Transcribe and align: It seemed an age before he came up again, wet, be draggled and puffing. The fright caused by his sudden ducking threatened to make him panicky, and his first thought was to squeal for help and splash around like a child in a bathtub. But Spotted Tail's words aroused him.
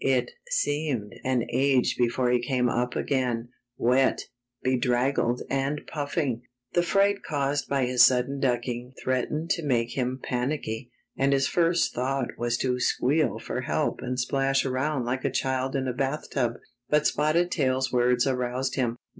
It 0.03 0.31
seemed 0.49 1.13
an 1.23 1.45
age 1.53 1.93
before 1.95 2.31
he 2.31 2.41
came 2.41 2.67
up 2.69 2.95
again, 2.95 3.49
wet, 3.77 4.23
be 4.63 4.75
draggled 4.75 5.43
and 5.47 5.79
puffing. 5.85 6.41
The 6.73 6.81
fright 6.81 7.21
caused 7.21 7.69
by 7.69 7.85
his 7.85 8.03
sudden 8.03 8.39
ducking 8.39 8.93
threatened 9.03 9.51
to 9.51 9.63
make 9.63 9.95
him 9.95 10.19
panicky, 10.23 10.91
and 11.15 11.33
his 11.33 11.47
first 11.47 11.93
thought 11.93 12.29
was 12.35 12.57
to 12.57 12.79
squeal 12.79 13.37
for 13.37 13.61
help 13.61 13.99
and 14.01 14.19
splash 14.19 14.65
around 14.65 15.05
like 15.05 15.23
a 15.23 15.29
child 15.29 15.75
in 15.75 15.87
a 15.87 15.93
bathtub. 15.93 16.53
But 16.89 17.05
Spotted 17.05 17.51
Tail's 17.51 17.91
words 17.93 18.25
aroused 18.25 18.73
him. 18.77 18.97